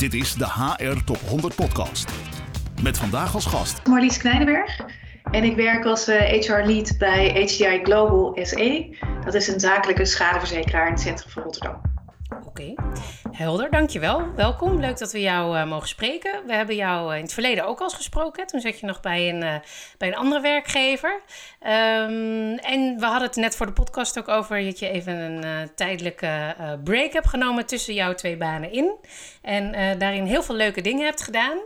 Dit 0.00 0.14
is 0.14 0.34
de 0.34 0.46
HR 0.46 1.04
Top 1.04 1.20
100 1.28 1.54
Podcast. 1.54 2.10
Met 2.82 2.98
vandaag 2.98 3.34
als 3.34 3.46
gast 3.46 3.86
Marlies 3.86 4.16
Knijdenberg. 4.16 4.80
En 5.30 5.44
ik 5.44 5.56
werk 5.56 5.84
als 5.84 6.06
HR-lead 6.06 6.98
bij 6.98 7.28
HDI 7.28 7.80
Global 7.82 8.38
SE. 8.42 8.96
Dat 9.24 9.34
is 9.34 9.48
een 9.48 9.60
zakelijke 9.60 10.04
schadeverzekeraar 10.04 10.86
in 10.86 10.92
het 10.92 11.00
centrum 11.00 11.30
van 11.30 11.42
Rotterdam. 11.42 11.89
Helder, 13.32 13.70
dankjewel. 13.70 14.34
Welkom, 14.34 14.80
leuk 14.80 14.98
dat 14.98 15.12
we 15.12 15.20
jou 15.20 15.56
uh, 15.56 15.66
mogen 15.66 15.88
spreken. 15.88 16.46
We 16.46 16.52
hebben 16.52 16.76
jou 16.76 17.10
uh, 17.10 17.16
in 17.16 17.22
het 17.22 17.32
verleden 17.32 17.66
ook 17.66 17.78
al 17.78 17.84
eens 17.84 17.94
gesproken. 17.94 18.46
Toen 18.46 18.60
zat 18.60 18.78
je 18.78 18.86
nog 18.86 19.00
bij 19.00 19.28
een, 19.28 19.42
uh, 19.42 19.54
bij 19.98 20.08
een 20.08 20.16
andere 20.16 20.40
werkgever. 20.40 21.22
Um, 21.62 22.58
en 22.58 22.96
we 22.98 23.04
hadden 23.04 23.28
het 23.28 23.36
net 23.36 23.56
voor 23.56 23.66
de 23.66 23.72
podcast 23.72 24.18
ook 24.18 24.28
over 24.28 24.64
dat 24.64 24.78
je 24.78 24.88
even 24.88 25.14
een 25.16 25.70
tijdelijke 25.74 26.54
break 26.84 27.12
hebt 27.12 27.28
genomen 27.28 27.66
tussen 27.66 27.94
jouw 27.94 28.14
twee 28.14 28.36
banen 28.36 28.72
in. 28.72 28.96
En 29.42 29.98
daarin 29.98 30.24
heel 30.24 30.42
veel 30.42 30.54
leuke 30.54 30.80
dingen 30.80 31.04
hebt 31.04 31.22
gedaan. 31.22 31.58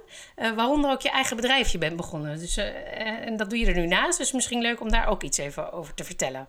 waaronder 0.56 0.90
ook 0.90 1.00
je 1.00 1.10
eigen 1.10 1.36
bedrijfje 1.36 1.78
bent 1.78 1.96
begonnen. 1.96 2.38
Dus, 2.38 2.56
en 2.56 3.36
dat 3.36 3.50
doe 3.50 3.58
je 3.58 3.66
er 3.66 3.74
nu 3.74 3.86
naast. 3.86 4.18
Dus 4.18 4.32
misschien 4.32 4.60
leuk 4.60 4.80
om 4.80 4.90
daar 4.90 5.06
ook 5.06 5.22
iets 5.22 5.38
even 5.38 5.72
over 5.72 5.94
te 5.94 6.04
vertellen. 6.04 6.48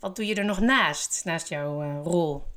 Wat 0.00 0.16
doe 0.16 0.26
je 0.26 0.34
er 0.34 0.44
nog 0.44 0.60
naast, 0.60 1.22
naast 1.24 1.48
jouw 1.48 2.02
rol? 2.02 2.54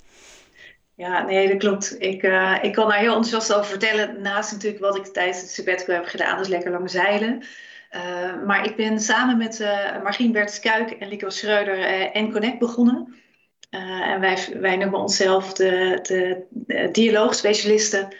Ja, 1.00 1.24
nee, 1.24 1.48
dat 1.48 1.58
klopt. 1.58 1.96
Ik, 2.00 2.24
uh, 2.24 2.58
ik 2.62 2.74
kan 2.74 2.88
daar 2.88 2.98
heel 2.98 3.16
enthousiast 3.16 3.54
over 3.54 3.70
vertellen. 3.70 4.22
Naast 4.22 4.52
natuurlijk 4.52 4.82
wat 4.82 4.96
ik 4.96 5.06
tijdens 5.06 5.42
het 5.42 5.50
sabbatical 5.50 5.96
heb 5.96 6.06
gedaan, 6.06 6.38
dus 6.38 6.48
lekker 6.48 6.72
lang 6.72 6.90
zeilen. 6.90 7.44
Uh, 7.92 8.44
maar 8.46 8.66
ik 8.66 8.76
ben 8.76 9.00
samen 9.00 9.38
met 9.38 9.60
uh, 9.60 10.04
Margien 10.04 10.32
Bertens-Kuik 10.32 10.92
en 10.92 11.08
Lico 11.08 11.30
Schreuder 11.30 11.80
en 12.14 12.32
Connect 12.32 12.60
begonnen. 12.60 13.16
en 13.70 14.20
wij, 14.20 14.48
wij 14.54 14.78
noemen 14.78 15.00
onszelf 15.00 15.54
de, 15.54 16.00
de, 16.02 16.92
dialoogspecialisten. 16.92 18.16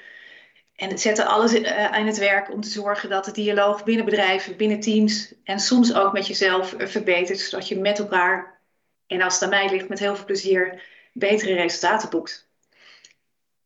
En 0.76 0.98
zetten 0.98 1.28
alles 1.28 1.64
aan 1.64 2.06
het 2.06 2.18
werk 2.18 2.54
om 2.54 2.62
te 2.62 2.70
zorgen 2.70 3.10
dat 3.10 3.26
de 3.26 3.32
dialoog 3.32 3.84
binnen 3.84 4.06
bedrijven, 4.06 4.58
binnen 4.58 4.80
teams 4.80 5.34
en 5.44 5.60
soms 5.60 5.94
ook 5.94 6.14
met 6.14 6.28
jezelf 6.28 6.76
verbetert. 6.78 7.40
Zodat 7.40 7.68
je 7.68 7.80
met 7.80 8.00
elkaar, 8.00 8.60
en 9.08 9.22
als 9.22 9.34
het 9.34 9.44
aan 9.44 9.50
mij 9.50 9.70
ligt, 9.70 9.90
met 9.90 10.00
heel 10.00 10.16
veel 10.16 10.26
plezier 10.26 10.84
betere 11.14 11.54
resultaten 11.54 12.10
boekt. 12.10 12.49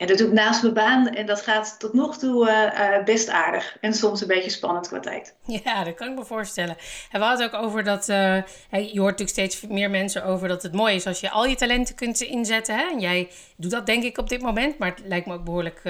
En 0.03 0.09
dat 0.09 0.17
doe 0.17 0.27
ik 0.27 0.33
naast 0.33 0.61
mijn 0.61 0.73
baan 0.73 1.09
en 1.09 1.25
dat 1.25 1.41
gaat 1.41 1.79
tot 1.79 1.93
nog 1.93 2.17
toe 2.17 2.47
uh, 2.47 2.97
uh, 2.97 3.03
best 3.03 3.29
aardig. 3.29 3.77
En 3.81 3.93
soms 3.93 4.21
een 4.21 4.27
beetje 4.27 4.49
spannend 4.49 4.87
qua 4.87 4.99
tijd. 4.99 5.35
Ja, 5.45 5.83
dat 5.83 5.93
kan 5.93 6.09
ik 6.09 6.15
me 6.15 6.25
voorstellen. 6.25 6.77
En 7.11 7.19
we 7.19 7.25
hadden 7.25 7.53
ook 7.53 7.61
over 7.61 7.83
dat, 7.83 8.09
uh, 8.09 8.43
je 8.69 8.99
hoort 8.99 9.19
natuurlijk 9.19 9.29
steeds 9.29 9.61
meer 9.61 9.89
mensen 9.89 10.25
over 10.25 10.47
dat 10.47 10.63
het 10.63 10.73
mooi 10.73 10.95
is 10.95 11.07
als 11.07 11.19
je 11.19 11.29
al 11.29 11.45
je 11.45 11.55
talenten 11.55 11.95
kunt 11.95 12.21
inzetten. 12.21 12.75
Hè? 12.75 12.83
En 12.91 12.99
jij 12.99 13.29
doet 13.57 13.71
dat 13.71 13.85
denk 13.85 14.03
ik 14.03 14.17
op 14.17 14.29
dit 14.29 14.41
moment, 14.41 14.77
maar 14.77 14.89
het 14.89 15.01
lijkt 15.05 15.25
me 15.25 15.33
ook 15.33 15.43
behoorlijk 15.43 15.81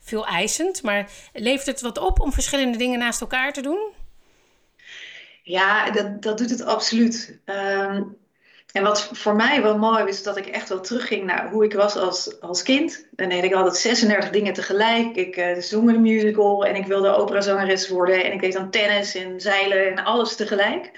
veel 0.00 0.26
eisend. 0.26 0.82
Maar 0.82 1.10
levert 1.32 1.66
het 1.66 1.80
wat 1.80 1.98
op 1.98 2.20
om 2.20 2.32
verschillende 2.32 2.78
dingen 2.78 2.98
naast 2.98 3.20
elkaar 3.20 3.52
te 3.52 3.62
doen? 3.62 3.92
Ja, 5.42 5.90
dat, 5.90 6.22
dat 6.22 6.38
doet 6.38 6.50
het 6.50 6.64
absoluut. 6.64 7.38
Um, 7.44 8.16
en 8.76 8.82
wat 8.82 9.08
voor 9.12 9.36
mij 9.36 9.62
wel 9.62 9.78
mooi 9.78 10.04
is, 10.04 10.22
dat 10.22 10.36
ik 10.36 10.46
echt 10.46 10.68
wel 10.68 10.80
terugging 10.80 11.24
naar 11.24 11.50
hoe 11.50 11.64
ik 11.64 11.72
was 11.72 11.96
als, 11.96 12.40
als 12.40 12.62
kind. 12.62 13.06
Dan 13.10 13.28
deed 13.28 13.44
ik 13.44 13.54
altijd 13.54 13.76
36 13.76 14.30
dingen 14.30 14.52
tegelijk. 14.52 15.16
Ik 15.16 15.36
uh, 15.36 15.58
zong 15.58 15.88
een 15.88 16.00
musical 16.00 16.66
en 16.66 16.74
ik 16.74 16.86
wilde 16.86 17.08
operazangeres 17.08 17.88
worden. 17.88 18.24
En 18.24 18.32
ik 18.32 18.40
deed 18.40 18.52
dan 18.52 18.70
tennis 18.70 19.14
en 19.14 19.40
zeilen 19.40 19.90
en 19.90 20.04
alles 20.04 20.36
tegelijk. 20.36 20.90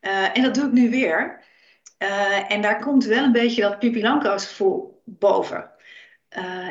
Uh, 0.00 0.36
en 0.36 0.42
dat 0.42 0.54
doe 0.54 0.66
ik 0.66 0.72
nu 0.72 0.90
weer. 0.90 1.42
Uh, 1.98 2.52
en 2.52 2.62
daar 2.62 2.80
komt 2.80 3.04
wel 3.04 3.24
een 3.24 3.32
beetje 3.32 3.62
dat 3.62 3.78
Pippi 3.78 4.02
Langkous 4.02 4.46
gevoel 4.46 5.02
boven. 5.04 5.70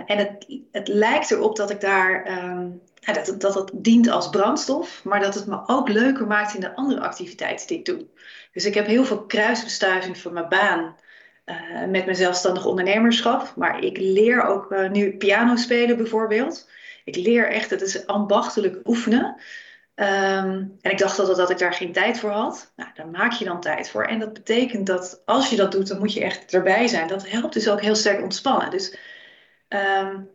en 0.05 0.17
het, 0.17 0.45
het 0.71 0.87
lijkt 0.87 1.31
erop 1.31 1.55
dat 1.55 1.69
ik 1.69 1.81
daar... 1.81 2.43
Um, 2.43 2.81
dat, 3.13 3.35
dat 3.37 3.53
het 3.53 3.71
dient 3.73 4.09
als 4.09 4.29
brandstof, 4.29 5.03
maar 5.03 5.19
dat 5.19 5.35
het 5.35 5.45
me 5.45 5.63
ook 5.65 5.89
leuker 5.89 6.27
maakt 6.27 6.53
in 6.53 6.59
de 6.59 6.75
andere 6.75 7.01
activiteiten 7.01 7.67
die 7.67 7.77
ik 7.77 7.85
doe. 7.85 8.05
Dus 8.51 8.65
ik 8.65 8.73
heb 8.73 8.85
heel 8.85 9.05
veel 9.05 9.25
kruisbestuiving 9.25 10.17
van 10.17 10.33
mijn 10.33 10.49
baan 10.49 10.95
uh, 11.45 11.79
met 11.89 12.05
mijn 12.05 12.15
zelfstandig 12.15 12.65
ondernemerschap. 12.65 13.53
Maar 13.55 13.83
ik 13.83 13.97
leer 13.97 14.41
ook 14.43 14.71
uh, 14.71 14.89
nu 14.89 15.17
piano 15.17 15.55
spelen 15.55 15.97
bijvoorbeeld. 15.97 16.69
Ik 17.03 17.15
leer 17.15 17.49
echt, 17.49 17.69
het 17.69 17.81
is 17.81 18.07
ambachtelijk 18.07 18.87
oefenen. 18.87 19.35
Um, 19.95 20.77
en 20.81 20.91
ik 20.91 20.97
dacht 20.97 21.19
altijd 21.19 21.37
dat 21.37 21.49
ik 21.49 21.57
daar 21.57 21.73
geen 21.73 21.91
tijd 21.91 22.19
voor 22.19 22.29
had. 22.29 22.71
Nou, 22.75 22.89
daar 22.93 23.07
maak 23.07 23.31
je 23.31 23.45
dan 23.45 23.61
tijd 23.61 23.89
voor. 23.89 24.03
En 24.03 24.19
dat 24.19 24.33
betekent 24.33 24.87
dat 24.87 25.21
als 25.25 25.49
je 25.49 25.55
dat 25.55 25.71
doet, 25.71 25.87
dan 25.87 25.99
moet 25.99 26.13
je 26.13 26.23
echt 26.23 26.53
erbij 26.53 26.87
zijn. 26.87 27.07
Dat 27.07 27.29
helpt 27.29 27.53
dus 27.53 27.69
ook 27.69 27.81
heel 27.81 27.95
sterk 27.95 28.21
ontspannen. 28.21 28.69
Dus 28.69 28.97
um, 29.69 30.29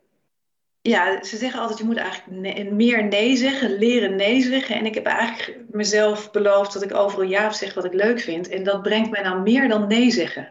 ja, 0.83 1.25
ze 1.25 1.37
zeggen 1.37 1.61
altijd, 1.61 1.79
je 1.79 1.85
moet 1.85 1.97
eigenlijk 1.97 2.71
meer 2.73 3.05
nee 3.05 3.37
zeggen, 3.37 3.79
leren 3.79 4.17
nee 4.17 4.43
zeggen. 4.43 4.77
En 4.77 4.87
ik 4.87 4.95
heb 4.95 5.07
eigenlijk 5.07 5.65
mezelf 5.71 6.31
beloofd 6.31 6.73
dat 6.73 6.83
ik 6.83 6.95
overal 6.95 7.29
ja 7.29 7.53
zeg 7.53 7.75
wat 7.75 7.85
ik 7.85 7.93
leuk 7.93 8.21
vind. 8.21 8.49
En 8.49 8.63
dat 8.63 8.83
brengt 8.83 9.11
mij 9.11 9.23
nou 9.23 9.41
meer 9.41 9.69
dan 9.69 9.87
nee 9.87 10.11
zeggen. 10.11 10.51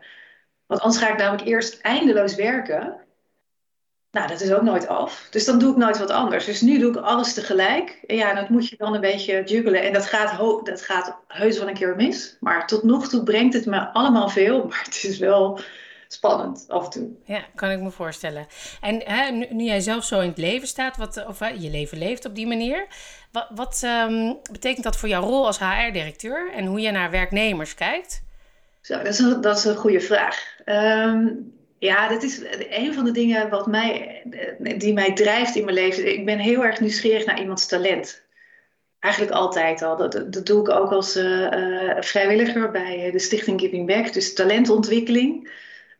Want 0.65 0.81
anders 0.81 1.03
ga 1.03 1.11
ik 1.11 1.17
namelijk 1.17 1.47
eerst 1.47 1.81
eindeloos 1.81 2.35
werken. 2.35 2.97
Nou, 4.11 4.27
dat 4.27 4.41
is 4.41 4.51
ook 4.51 4.61
nooit 4.61 4.87
af. 4.87 5.27
Dus 5.31 5.45
dan 5.45 5.59
doe 5.59 5.71
ik 5.71 5.77
nooit 5.77 5.97
wat 5.97 6.09
anders. 6.09 6.45
Dus 6.45 6.61
nu 6.61 6.79
doe 6.79 6.91
ik 6.91 6.97
alles 6.97 7.33
tegelijk. 7.33 8.03
En 8.07 8.15
ja, 8.15 8.33
dat 8.33 8.49
moet 8.49 8.67
je 8.67 8.77
dan 8.77 8.93
een 8.93 9.01
beetje 9.01 9.43
juggelen. 9.43 9.81
En 9.81 9.93
dat 9.93 10.05
gaat, 10.05 10.37
dat 10.65 10.81
gaat 10.81 11.17
heus 11.27 11.57
wel 11.57 11.67
een 11.67 11.73
keer 11.73 11.95
mis. 11.95 12.37
Maar 12.39 12.67
tot 12.67 12.83
nog 12.83 13.07
toe 13.07 13.23
brengt 13.23 13.53
het 13.53 13.65
me 13.65 13.93
allemaal 13.93 14.29
veel. 14.29 14.63
Maar 14.69 14.83
het 14.83 15.03
is 15.03 15.17
wel 15.17 15.59
spannend 16.13 16.65
af 16.67 16.83
en 16.83 16.89
toe. 16.89 17.09
Ja, 17.23 17.45
kan 17.55 17.69
ik 17.69 17.79
me 17.79 17.91
voorstellen. 17.91 18.47
En 18.81 19.01
hè, 19.05 19.31
nu, 19.31 19.47
nu, 19.49 19.63
jij 19.63 19.79
zelf 19.79 20.03
zo 20.03 20.19
in 20.19 20.29
het 20.29 20.37
leven 20.37 20.67
staat, 20.67 20.97
wat, 20.97 21.25
of 21.27 21.39
hè, 21.39 21.47
je 21.47 21.69
leven 21.69 21.97
leeft 21.97 22.25
op 22.25 22.35
die 22.35 22.47
manier, 22.47 22.87
wat, 23.31 23.47
wat 23.55 23.81
um, 23.85 24.37
betekent 24.51 24.83
dat 24.83 24.97
voor 24.97 25.09
jouw 25.09 25.23
rol 25.23 25.45
als 25.45 25.59
HR-directeur 25.59 26.51
en 26.53 26.65
hoe 26.65 26.79
je 26.79 26.91
naar 26.91 27.11
werknemers 27.11 27.75
kijkt? 27.75 28.23
Zo, 28.81 28.97
dat, 28.97 29.07
is 29.07 29.19
een, 29.19 29.41
dat 29.41 29.57
is 29.57 29.63
een 29.63 29.75
goede 29.75 30.01
vraag. 30.01 30.55
Um, 30.65 31.53
ja, 31.79 32.07
dat 32.07 32.23
is 32.23 32.41
een 32.69 32.93
van 32.93 33.05
de 33.05 33.11
dingen 33.11 33.49
wat 33.49 33.67
mij, 33.67 34.21
die 34.77 34.93
mij 34.93 35.13
drijft 35.13 35.55
in 35.55 35.63
mijn 35.65 35.75
leven. 35.75 36.13
Ik 36.13 36.25
ben 36.25 36.39
heel 36.39 36.63
erg 36.63 36.79
nieuwsgierig 36.79 37.25
naar 37.25 37.39
iemands 37.39 37.67
talent. 37.67 38.21
Eigenlijk 38.99 39.33
altijd 39.33 39.81
al. 39.81 39.97
Dat, 39.97 40.11
dat 40.11 40.45
doe 40.45 40.61
ik 40.61 40.69
ook 40.69 40.91
als 40.91 41.17
uh, 41.17 41.23
uh, 41.25 41.95
vrijwilliger 41.99 42.71
bij 42.71 43.11
de 43.11 43.19
Stichting 43.19 43.59
Giving 43.59 43.87
Back. 43.87 44.13
Dus 44.13 44.33
talentontwikkeling 44.33 45.49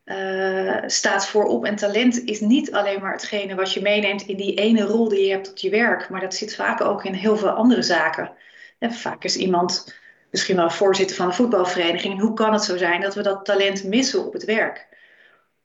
uh, 0.10 0.78
staat 0.86 1.28
voorop. 1.28 1.66
En 1.66 1.76
talent 1.76 2.24
is 2.24 2.40
niet 2.40 2.72
alleen 2.72 3.02
maar 3.02 3.12
hetgene 3.12 3.56
wat 3.56 3.74
je 3.74 3.82
meeneemt 3.82 4.22
in 4.22 4.38
die 4.38 4.54
ene 4.54 4.82
rol 4.82 5.10
die 5.10 5.26
je 5.26 5.32
hebt 5.32 5.50
op 5.50 5.58
je 5.58 5.70
werk, 5.70 6.10
maar 6.10 6.22
dat 6.22 6.34
zit 6.36 6.56
vaak 6.56 6.82
ook 6.82 7.04
in 7.06 7.14
heel 7.14 7.38
veel 7.38 7.50
andere 7.50 7.82
zaken. 7.82 8.32
En 8.80 8.94
vaak 8.94 9.24
is 9.24 9.36
iemand 9.36 9.96
misschien 10.32 10.56
wel 10.56 10.70
voorzitter 10.70 11.16
van 11.16 11.26
een 11.26 11.34
voetbalvereniging. 11.34 12.20
Hoe 12.20 12.34
kan 12.34 12.54
het 12.54 12.64
zo 12.64 12.78
zijn 12.78 13.02
dat 13.02 13.16
we 13.16 13.22
dat 13.22 13.46
talent 13.46 13.84
missen 13.84 14.26
op 14.26 14.34
het 14.34 14.46
werk? 14.46 14.88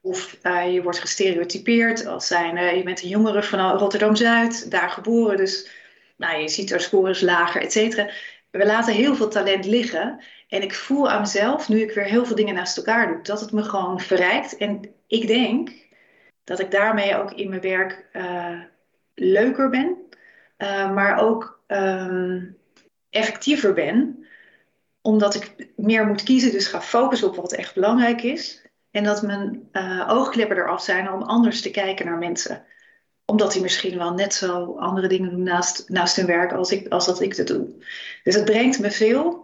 Of 0.01 0.39
uh, 0.43 0.73
je 0.73 0.83
wordt 0.83 0.99
gestereotypeerd 0.99 2.07
als 2.07 2.27
zijn, 2.27 2.77
je 2.77 2.83
bent 2.83 3.03
een 3.03 3.09
jongere 3.09 3.43
van 3.43 3.79
Rotterdam 3.79 4.17
Zuid, 4.17 4.71
daar 4.71 4.91
geboren, 4.91 5.37
dus 5.37 5.71
nou, 6.17 6.41
je 6.41 6.49
ziet 6.49 6.71
er 6.71 6.81
scores 6.81 7.21
lager, 7.21 7.63
et 7.63 7.73
cetera. 7.73 8.09
We 8.51 8.67
laten 8.67 8.95
heel 8.95 9.15
veel 9.15 9.29
talent 9.29 9.65
liggen. 9.65 10.21
En 10.55 10.63
ik 10.63 10.75
voel 10.75 11.11
aan 11.11 11.21
mezelf, 11.21 11.69
nu 11.69 11.81
ik 11.81 11.95
weer 11.95 12.05
heel 12.05 12.27
veel 12.27 12.37
dingen 12.37 12.55
naast 12.55 12.77
elkaar 12.77 13.07
doe, 13.07 13.23
dat 13.23 13.41
het 13.41 13.53
me 13.53 13.63
gewoon 13.63 14.01
verrijkt. 14.01 14.57
En 14.57 14.95
ik 15.07 15.27
denk 15.27 15.71
dat 16.45 16.61
ik 16.61 16.71
daarmee 16.71 17.17
ook 17.17 17.33
in 17.33 17.49
mijn 17.49 17.61
werk 17.61 18.09
uh, 18.13 18.61
leuker 19.15 19.71
ben, 19.71 19.97
uh, 20.59 20.95
maar 20.95 21.19
ook 21.19 21.63
um, 21.67 22.57
effectiever 23.11 23.73
ben, 23.73 24.27
omdat 25.01 25.35
ik 25.35 25.73
meer 25.77 26.07
moet 26.07 26.23
kiezen, 26.23 26.53
dus 26.53 26.67
ga 26.67 26.81
focussen 26.81 27.29
op 27.29 27.37
wat 27.37 27.53
echt 27.53 27.75
belangrijk 27.75 28.23
is. 28.23 28.67
En 28.91 29.05
dat 29.05 29.23
mijn 29.23 29.69
uh, 29.73 30.09
oogklippen 30.09 30.57
eraf 30.57 30.83
zijn 30.83 31.13
om 31.13 31.23
anders 31.23 31.61
te 31.61 31.71
kijken 31.71 32.07
naar 32.07 32.19
mensen 32.19 32.65
omdat 33.27 33.53
die 33.53 33.63
misschien 33.63 33.99
wel 33.99 34.13
net 34.13 34.35
zo 34.35 34.77
andere 34.79 35.09
dingen 35.09 35.31
doen 35.31 35.43
naast, 35.43 35.89
naast 35.89 36.17
hun 36.17 36.27
werk 36.27 36.53
als, 36.53 36.71
ik, 36.71 36.89
als 36.89 37.07
dat 37.07 37.21
ik 37.21 37.37
het 37.37 37.47
doe. 37.47 37.69
Dus 38.23 38.35
het 38.35 38.45
brengt 38.45 38.79
me 38.79 38.91
veel. 38.91 39.44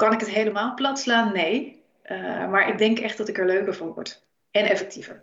Kan 0.00 0.12
ik 0.12 0.20
het 0.20 0.30
helemaal 0.30 0.74
plat 0.74 0.98
slaan? 0.98 1.32
Nee. 1.32 1.82
Uh, 2.06 2.48
maar 2.50 2.68
ik 2.68 2.78
denk 2.78 2.98
echt 2.98 3.16
dat 3.16 3.28
ik 3.28 3.38
er 3.38 3.46
leuker 3.46 3.74
van 3.74 3.92
word. 3.92 4.22
En 4.50 4.64
effectiever. 4.64 5.22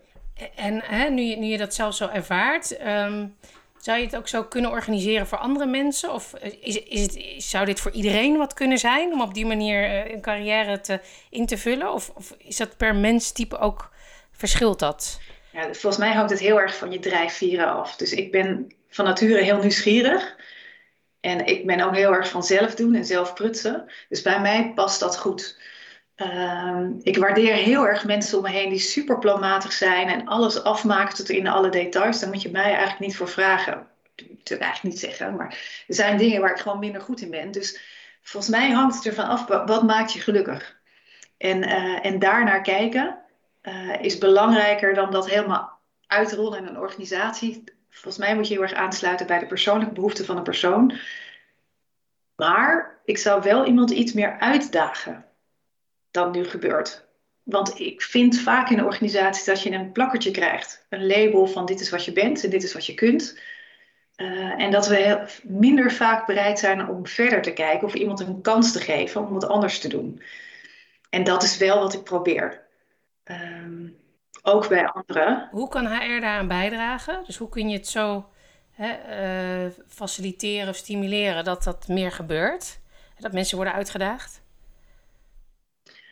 En 0.56 0.82
hè, 0.84 1.10
nu, 1.10 1.22
je, 1.22 1.38
nu 1.38 1.46
je 1.46 1.58
dat 1.58 1.74
zelf 1.74 1.96
zo 1.96 2.08
ervaart, 2.08 2.80
um, 2.88 3.36
zou 3.78 3.98
je 3.98 4.06
het 4.06 4.16
ook 4.16 4.28
zo 4.28 4.44
kunnen 4.44 4.72
organiseren 4.72 5.28
voor 5.28 5.38
andere 5.38 5.66
mensen? 5.66 6.14
Of 6.14 6.34
is, 6.62 6.84
is 6.84 7.02
het, 7.02 7.44
zou 7.44 7.66
dit 7.66 7.80
voor 7.80 7.92
iedereen 7.92 8.38
wat 8.38 8.54
kunnen 8.54 8.78
zijn 8.78 9.14
om 9.14 9.22
op 9.22 9.34
die 9.34 9.46
manier 9.46 9.84
uh, 9.84 10.14
een 10.14 10.22
carrière 10.22 10.82
te, 10.82 11.00
in 11.30 11.46
te 11.46 11.58
vullen? 11.58 11.94
Of, 11.94 12.12
of 12.16 12.36
is 12.38 12.58
dat 12.58 12.78
per 12.78 12.96
menstype 12.96 13.58
ook, 13.58 13.92
verschilt 14.32 14.80
dat? 14.80 15.20
Ja, 15.52 15.64
volgens 15.64 15.98
mij 15.98 16.14
hangt 16.14 16.32
het 16.32 16.40
heel 16.40 16.60
erg 16.60 16.76
van 16.76 16.92
je 16.92 17.00
drijfvieren 17.00 17.68
af. 17.68 17.96
Dus 17.96 18.14
ik 18.14 18.32
ben 18.32 18.68
van 18.90 19.06
nature 19.06 19.44
heel 19.44 19.60
nieuwsgierig. 19.60 20.36
En 21.20 21.46
ik 21.46 21.66
ben 21.66 21.82
ook 21.82 21.96
heel 21.96 22.14
erg 22.14 22.30
van 22.30 22.44
zelf 22.44 22.76
doen 22.76 22.96
en 22.96 23.06
zelf 23.06 23.34
prutsen. 23.34 23.92
Dus 24.10 24.22
bij 24.22 24.42
mij 24.42 24.72
past 24.76 25.00
dat 25.00 25.18
goed. 25.18 25.60
Uh, 26.18 26.88
ik 27.02 27.18
waardeer 27.18 27.54
heel 27.54 27.88
erg 27.88 28.06
mensen 28.06 28.38
om 28.38 28.44
me 28.44 28.50
heen 28.50 28.70
die 28.70 28.80
super 28.80 29.20
planmatig 29.20 29.72
zijn 29.72 30.08
en 30.08 30.28
alles 30.28 30.64
afmaken 30.64 31.16
tot 31.16 31.30
in 31.30 31.48
alle 31.48 31.70
details. 31.70 32.20
Daar 32.20 32.30
moet 32.30 32.42
je 32.42 32.52
mij 32.52 32.64
eigenlijk 32.64 33.00
niet 33.00 33.18
voor 33.18 33.30
vragen. 33.30 33.88
natuurlijk 34.16 34.62
eigenlijk 34.62 34.84
niet 34.84 35.00
zeggen, 35.00 35.36
maar 35.36 35.84
er 35.88 35.96
zijn 35.96 36.18
dingen 36.18 36.42
waar 36.42 36.52
ik 36.52 36.60
gewoon 36.60 36.80
minder 36.80 37.02
goed 37.02 37.22
in 37.22 37.30
ben. 37.30 37.52
Dus 37.52 37.80
volgens 38.22 38.56
mij 38.56 38.70
hangt 38.72 38.96
het 38.96 39.06
ervan 39.06 39.28
af, 39.28 39.48
wat 39.48 39.84
maakt 39.84 40.14
je 40.14 40.20
gelukkig? 40.20 40.78
En, 41.38 41.64
uh, 41.64 42.06
en 42.06 42.20
daarnaar 42.20 42.62
kijken 42.62 43.18
uh, 43.64 44.02
is 44.02 44.18
belangrijker 44.18 44.94
dan 44.94 45.12
dat 45.12 45.30
helemaal 45.30 45.80
uitrollen 46.08 46.58
in 46.58 46.68
een 46.68 46.80
organisatie. 46.80 47.64
Volgens 48.02 48.26
mij 48.26 48.36
moet 48.36 48.48
je 48.48 48.54
heel 48.54 48.64
erg 48.64 48.74
aansluiten 48.74 49.28
bij 49.28 49.40
de 49.40 49.46
persoonlijke 49.46 49.94
behoeften 49.94 50.26
van 50.26 50.38
een 50.38 50.44
persoon. 50.44 50.98
Maar 52.36 53.00
ik 53.06 53.18
zou 53.18 53.42
wel 53.42 53.66
iemand 53.66 53.92
iets 53.92 54.14
meer 54.14 54.40
uitdagen 54.40 55.26
dan 56.12 56.32
nu 56.32 56.46
gebeurt. 56.46 57.06
Want 57.44 57.80
ik 57.80 58.02
vind 58.02 58.40
vaak 58.40 58.70
in 58.70 58.86
organisaties 58.86 59.44
dat 59.44 59.62
je 59.62 59.72
een 59.72 59.92
plakkertje 59.92 60.32
krijgt. 60.32 60.86
Een 60.90 61.08
label 61.08 61.48
van 61.48 61.66
dit 61.66 61.80
is 61.80 61.90
wat 61.90 62.06
je 62.06 62.12
bent 62.12 62.44
en 62.44 62.50
dit 62.50 62.64
is 62.64 62.74
wat 62.74 62.86
je 62.86 62.94
kunt. 62.94 63.40
Uh, 64.18 64.62
en 64.62 64.72
dat 64.72 64.88
we 64.88 64.96
heel, 64.96 65.22
minder 65.44 65.92
vaak 65.92 66.26
bereid 66.26 66.60
zijn 66.60 66.88
om 66.88 67.08
verder 67.08 67.42
te 67.42 67.54
kijken 67.54 67.88
of 67.88 67.94
iemand 67.94 68.20
een 68.20 68.42
kans 68.42 68.72
te 68.72 68.80
geven 68.80 69.28
om 69.28 69.34
wat 69.34 69.48
anders 69.48 69.80
te 69.80 69.88
doen. 69.88 70.22
En 71.10 71.24
dat 71.24 71.44
is 71.44 71.58
wel 71.58 71.80
wat 71.80 71.94
ik 71.94 72.04
probeer. 72.04 72.68
Um, 73.24 73.98
ook 74.48 74.68
bij 74.68 74.88
anderen. 74.88 75.48
Hoe 75.52 75.70
kan 75.70 75.86
HR 75.86 76.20
daaraan 76.20 76.48
bijdragen? 76.48 77.24
Dus 77.26 77.38
hoe 77.38 77.50
kun 77.50 77.70
je 77.70 77.78
het 77.78 77.88
zo 77.88 78.26
hè, 78.72 78.94
uh, 79.66 79.72
faciliteren 79.88 80.70
of 80.70 80.76
stimuleren 80.76 81.44
dat 81.44 81.64
dat 81.64 81.88
meer 81.88 82.12
gebeurt? 82.12 82.80
Dat 83.20 83.34
mensen 83.34 83.56
worden 83.56 83.74
uitgedaagd? 83.74 84.42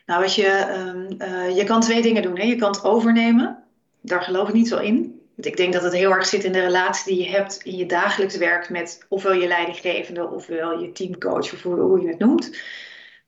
Nou, 0.06 0.20
wat 0.20 0.34
je, 0.34 0.74
um, 0.76 1.22
uh, 1.22 1.56
je 1.56 1.64
kan 1.64 1.80
twee 1.80 2.02
dingen 2.02 2.22
doen. 2.22 2.38
Hè. 2.38 2.44
Je 2.44 2.56
kan 2.56 2.70
het 2.70 2.84
overnemen. 2.84 3.64
Daar 4.00 4.22
geloof 4.22 4.48
ik 4.48 4.54
niet 4.54 4.68
zo 4.68 4.78
in. 4.78 5.20
Want 5.34 5.48
ik 5.48 5.56
denk 5.56 5.72
dat 5.72 5.82
het 5.82 5.92
heel 5.92 6.10
erg 6.10 6.26
zit 6.26 6.44
in 6.44 6.52
de 6.52 6.60
relatie 6.60 7.14
die 7.14 7.24
je 7.24 7.30
hebt 7.30 7.56
in 7.62 7.76
je 7.76 7.86
dagelijks 7.86 8.36
werk 8.36 8.70
met 8.70 9.06
ofwel 9.08 9.32
je 9.32 9.46
leidinggevende 9.46 10.28
ofwel 10.30 10.80
je 10.80 10.92
teamcoach 10.92 11.52
of 11.52 11.62
hoe, 11.62 12.00
je 12.00 12.08
het 12.08 12.18
noemt. 12.18 12.56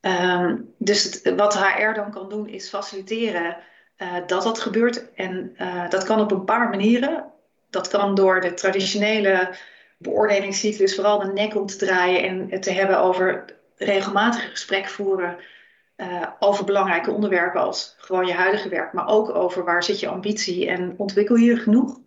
Um, 0.01 0.75
dus 0.79 1.05
het, 1.05 1.35
wat 1.37 1.59
HR 1.59 1.93
dan 1.95 2.11
kan 2.11 2.29
doen 2.29 2.49
is 2.49 2.69
faciliteren 2.69 3.57
uh, 3.99 4.17
dat 4.27 4.43
dat 4.43 4.61
gebeurt. 4.61 5.15
En 5.15 5.55
uh, 5.61 5.91
dat 5.91 6.05
kan 6.05 6.21
op 6.21 6.31
een 6.31 6.45
paar 6.45 6.69
manieren. 6.69 7.25
Dat 7.71 7.89
kan 7.89 8.15
door 8.15 8.41
de 8.41 8.55
traditionele 8.55 9.57
beoordelingscyclus 9.99 10.95
vooral 10.95 11.19
de 11.19 11.33
nek 11.33 11.57
om 11.57 11.67
te 11.67 11.77
draaien 11.77 12.23
en 12.23 12.47
het 12.51 12.63
te 12.63 12.73
hebben 12.73 12.99
over 12.99 13.45
regelmatig 13.77 14.51
gesprek 14.51 14.89
voeren 14.89 15.39
uh, 15.97 16.27
over 16.39 16.65
belangrijke 16.65 17.11
onderwerpen 17.11 17.61
als 17.61 17.95
gewoon 17.99 18.27
je 18.27 18.33
huidige 18.33 18.69
werk, 18.69 18.93
maar 18.93 19.07
ook 19.07 19.35
over 19.35 19.65
waar 19.65 19.83
zit 19.83 20.01
je 20.01 20.09
ambitie 20.09 20.69
en 20.69 20.95
ontwikkel 20.97 21.37
je 21.37 21.57
genoeg. 21.57 21.99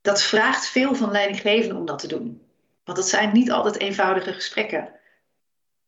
Dat 0.00 0.22
vraagt 0.22 0.66
veel 0.66 0.94
van 0.94 1.10
leidinggevenden 1.10 1.76
om 1.76 1.86
dat 1.86 1.98
te 1.98 2.08
doen. 2.08 2.42
Want 2.84 2.98
het 2.98 3.06
zijn 3.06 3.32
niet 3.32 3.50
altijd 3.50 3.78
eenvoudige 3.78 4.32
gesprekken. 4.32 4.88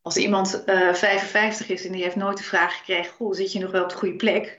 Als 0.02 0.16
iemand 0.16 0.62
uh, 0.66 0.94
55 0.94 1.68
is 1.68 1.86
en 1.86 1.92
die 1.92 2.02
heeft 2.02 2.16
nooit 2.16 2.36
de 2.36 2.42
vraag 2.42 2.76
gekregen: 2.76 3.12
Goh, 3.12 3.34
zit 3.34 3.52
je 3.52 3.58
nog 3.58 3.70
wel 3.70 3.82
op 3.82 3.88
de 3.88 3.96
goede 3.96 4.16
plek? 4.16 4.58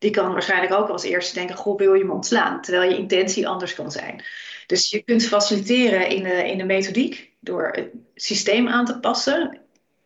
Die 0.00 0.10
kan 0.10 0.32
waarschijnlijk 0.32 0.72
ook 0.72 0.88
als 0.88 1.02
eerste 1.02 1.34
denken: 1.34 1.56
Goh, 1.56 1.78
wil 1.78 1.94
je 1.94 2.04
me 2.04 2.12
ontslaan? 2.12 2.60
Terwijl 2.60 2.90
je 2.90 2.98
intentie 2.98 3.48
anders 3.48 3.74
kan 3.74 3.90
zijn. 3.90 4.24
Dus 4.66 4.90
je 4.90 5.02
kunt 5.02 5.26
faciliteren 5.26 6.08
in 6.08 6.22
de, 6.22 6.50
in 6.50 6.58
de 6.58 6.64
methodiek 6.64 7.32
door 7.40 7.68
het 7.72 7.88
systeem 8.14 8.68
aan 8.68 8.84
te 8.84 9.00
passen 9.00 9.60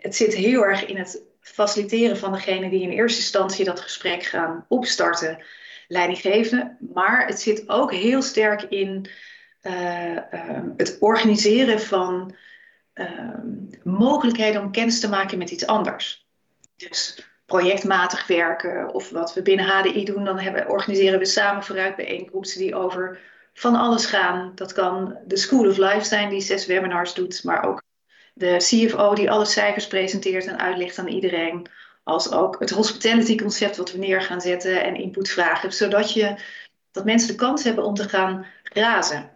het 0.04 0.16
zit 0.16 0.34
heel 0.34 0.64
erg 0.64 0.86
in 0.86 0.96
het 0.96 1.22
faciliteren 1.40 2.16
van 2.16 2.32
degene 2.32 2.70
die 2.70 2.82
in 2.82 2.90
eerste 2.90 3.20
instantie 3.20 3.64
dat 3.64 3.80
gesprek 3.80 4.22
gaan 4.22 4.64
opstarten, 4.68 5.44
leidinggevende. 5.88 6.76
Maar 6.94 7.26
het 7.26 7.40
zit 7.40 7.68
ook 7.68 7.92
heel 7.92 8.22
sterk 8.22 8.62
in 8.62 9.10
uh, 9.62 10.10
uh, 10.10 10.20
het 10.76 10.96
organiseren 11.00 11.80
van 11.80 12.34
uh, 12.94 13.38
mogelijkheden 13.82 14.62
om 14.62 14.72
kennis 14.72 15.00
te 15.00 15.08
maken 15.08 15.38
met 15.38 15.50
iets 15.50 15.66
anders. 15.66 16.26
Dus 16.76 17.28
projectmatig 17.46 18.26
werken 18.26 18.94
of 18.94 19.10
wat 19.10 19.34
we 19.34 19.42
binnen 19.42 19.66
HDI 19.66 20.04
doen, 20.04 20.24
dan 20.24 20.38
hebben, 20.38 20.68
organiseren 20.68 21.18
we 21.18 21.24
samen 21.24 21.62
vooruit 21.62 21.96
bijeenkomsten 21.96 22.60
die 22.60 22.74
over 22.74 23.20
van 23.54 23.74
alles 23.74 24.06
gaan. 24.06 24.52
Dat 24.54 24.72
kan 24.72 25.18
de 25.26 25.36
School 25.36 25.68
of 25.68 25.76
Life 25.76 26.04
zijn 26.04 26.28
die 26.28 26.40
zes 26.40 26.66
webinars 26.66 27.14
doet, 27.14 27.44
maar 27.44 27.64
ook 27.64 27.82
de 28.34 28.56
CFO 28.56 29.14
die 29.14 29.30
alle 29.30 29.44
cijfers 29.44 29.86
presenteert 29.86 30.46
en 30.46 30.60
uitlegt 30.60 30.98
aan 30.98 31.08
iedereen. 31.08 31.66
Als 32.02 32.32
ook 32.32 32.58
het 32.58 32.70
hospitality 32.70 33.36
concept 33.36 33.76
wat 33.76 33.92
we 33.92 33.98
neer 33.98 34.22
gaan 34.22 34.40
zetten 34.40 34.84
en 34.84 34.94
input 34.94 35.30
vragen. 35.30 35.72
Zodat 35.72 36.12
je, 36.12 36.34
dat 36.90 37.04
mensen 37.04 37.28
de 37.28 37.34
kans 37.34 37.64
hebben 37.64 37.84
om 37.84 37.94
te 37.94 38.08
gaan 38.08 38.46
razen. 38.62 39.30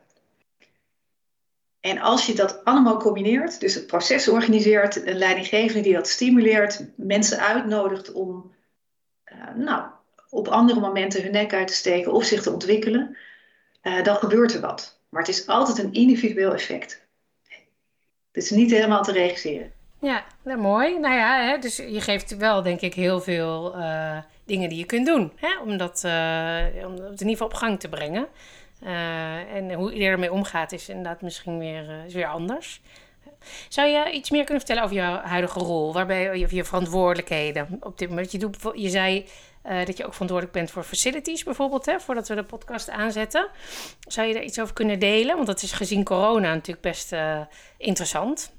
En 1.81 1.99
als 1.99 2.27
je 2.27 2.35
dat 2.35 2.65
allemaal 2.65 2.97
combineert, 2.97 3.61
dus 3.61 3.75
het 3.75 3.87
proces 3.87 4.29
organiseert, 4.29 5.07
een 5.07 5.19
leidinggevende 5.19 5.83
die 5.83 5.95
dat 5.95 6.09
stimuleert, 6.09 6.85
mensen 6.97 7.39
uitnodigt 7.39 8.13
om 8.13 8.53
uh, 9.33 9.55
nou, 9.55 9.83
op 10.31 10.49
andere 10.49 10.81
momenten 10.81 11.23
hun 11.23 11.33
nek 11.33 11.55
uit 11.55 11.69
te 11.69 11.75
steken 11.75 12.13
of 12.13 12.25
zich 12.25 12.43
te 12.43 12.53
ontwikkelen, 12.53 13.17
uh, 13.83 14.05
dan 14.05 14.17
gebeurt 14.17 14.55
er 14.55 14.61
wat. 14.61 15.01
Maar 15.09 15.21
het 15.21 15.31
is 15.31 15.47
altijd 15.47 15.79
een 15.79 15.93
individueel 15.93 16.53
effect. 16.53 17.07
Het 18.33 18.45
is 18.45 18.51
niet 18.51 18.71
helemaal 18.71 19.03
te 19.03 19.13
regisseren. 19.13 19.73
Ja, 20.01 20.25
nou, 20.43 20.61
mooi. 20.61 20.99
Nou 20.99 21.15
ja, 21.15 21.43
hè, 21.43 21.59
dus 21.59 21.77
je 21.77 22.01
geeft 22.01 22.37
wel 22.37 22.63
denk 22.63 22.81
ik 22.81 22.95
heel 22.95 23.21
veel 23.21 23.77
uh, 23.77 24.19
dingen 24.45 24.69
die 24.69 24.79
je 24.79 24.85
kunt 24.85 25.07
doen. 25.07 25.33
Hè, 25.37 25.59
om, 25.59 25.77
dat, 25.77 26.05
om 26.85 26.93
het 26.93 27.21
in 27.21 27.29
ieder 27.29 27.29
geval 27.29 27.47
op 27.47 27.55
gang 27.55 27.81
te 27.81 27.89
brengen. 27.89 28.29
Uh, 28.83 29.55
en 29.55 29.73
hoe 29.73 29.93
iedereen 29.93 30.13
ermee 30.13 30.33
omgaat 30.33 30.73
is 30.73 30.89
inderdaad 30.89 31.23
misschien 31.23 31.59
weer, 31.59 32.05
is 32.07 32.15
weer 32.15 32.27
anders. 32.27 32.81
Zou 33.69 33.89
je 33.89 34.11
iets 34.11 34.31
meer 34.31 34.45
kunnen 34.45 34.65
vertellen 34.65 34.83
over 34.83 34.97
jouw 34.97 35.17
huidige 35.17 35.59
rol? 35.59 35.93
Waarbij 35.93 36.39
je, 36.39 36.47
je 36.51 36.65
verantwoordelijkheden 36.65 37.79
op 37.81 37.99
dit 37.99 38.09
moment. 38.09 38.33
Je, 38.33 38.39
doet, 38.39 38.57
je 38.75 38.89
zei 38.89 39.27
uh, 39.67 39.85
dat 39.85 39.97
je 39.97 40.07
ook 40.07 40.13
verantwoordelijk 40.13 40.59
bent 40.59 40.71
voor 40.71 40.83
facilities 40.83 41.45
bijvoorbeeld, 41.45 41.87
hè, 41.87 42.01
voordat 42.01 42.29
we 42.29 42.35
de 42.35 42.45
podcast 42.45 42.91
aanzetten. 42.91 43.49
Zou 44.01 44.27
je 44.27 44.35
daar 44.35 44.43
iets 44.43 44.61
over 44.61 44.75
kunnen 44.75 44.99
delen? 44.99 45.35
Want 45.35 45.47
dat 45.47 45.63
is 45.63 45.73
gezien 45.73 46.05
corona 46.05 46.55
natuurlijk 46.55 46.81
best 46.81 47.13
uh, 47.13 47.41
interessant. 47.79 48.57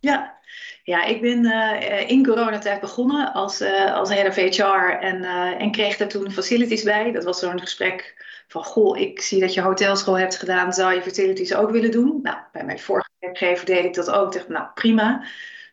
Ja. 0.00 0.38
ja, 0.84 1.04
ik 1.04 1.20
ben 1.20 1.44
uh, 1.44 2.10
in 2.10 2.24
coronatijd 2.24 2.80
begonnen 2.80 3.32
als, 3.32 3.62
als 3.92 4.14
head 4.14 4.28
of 4.28 4.34
HR 4.34 4.98
en, 5.00 5.24
en 5.58 5.72
kreeg 5.72 5.96
daar 5.96 6.08
toen 6.08 6.32
facilities 6.32 6.82
bij. 6.82 7.12
Dat 7.12 7.24
was 7.24 7.38
zo'n 7.38 7.60
gesprek 7.60 8.14
van, 8.52 8.64
goh, 8.64 8.98
ik 8.98 9.20
zie 9.20 9.40
dat 9.40 9.54
je 9.54 9.60
hotelschool 9.60 10.18
hebt 10.18 10.36
gedaan, 10.36 10.72
zou 10.72 10.94
je 10.94 11.02
facilities 11.02 11.54
ook 11.54 11.70
willen 11.70 11.90
doen? 11.90 12.18
Nou, 12.22 12.36
bij 12.52 12.64
mijn 12.64 12.78
vorige 12.78 13.10
werkgever 13.18 13.66
deed 13.66 13.84
ik 13.84 13.94
dat 13.94 14.10
ook. 14.10 14.26
Ik 14.26 14.32
dacht, 14.32 14.48
nou 14.48 14.66
prima. 14.74 15.24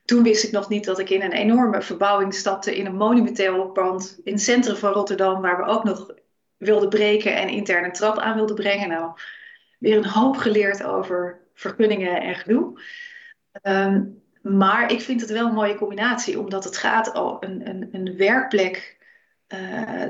Toen 0.05 0.23
wist 0.23 0.43
ik 0.43 0.51
nog 0.51 0.69
niet 0.69 0.85
dat 0.85 0.99
ik 0.99 1.09
in 1.09 1.21
een 1.21 1.31
enorme 1.31 1.81
verbouwing 1.81 2.33
stapte 2.33 2.75
in 2.75 2.85
een 2.85 2.95
monumenteel 2.95 3.67
pand 3.67 4.19
in 4.23 4.33
het 4.33 4.41
centrum 4.41 4.75
van 4.75 4.91
Rotterdam, 4.91 5.41
waar 5.41 5.57
we 5.57 5.71
ook 5.71 5.83
nog 5.83 6.11
wilden 6.57 6.89
breken 6.89 7.35
en 7.35 7.49
intern 7.49 7.83
een 7.83 7.91
trap 7.91 8.17
aan 8.17 8.35
wilden 8.35 8.55
brengen. 8.55 8.89
Nou, 8.89 9.11
weer 9.79 9.97
een 9.97 10.05
hoop 10.05 10.37
geleerd 10.37 10.83
over 10.83 11.39
vergunningen 11.53 12.21
en 12.21 12.35
gedoe. 12.35 12.81
Um, 13.63 14.21
maar 14.41 14.91
ik 14.91 15.01
vind 15.01 15.21
het 15.21 15.29
wel 15.29 15.47
een 15.47 15.53
mooie 15.53 15.75
combinatie, 15.75 16.39
omdat 16.39 16.63
het 16.63 16.77
gaat 16.77 17.13
al 17.13 17.37
een, 17.43 17.69
een, 17.69 17.89
een 17.91 18.17
werkplek. 18.17 18.97
Uh, 19.53 20.03